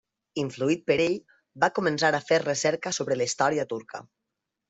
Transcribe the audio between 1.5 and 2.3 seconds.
va començar a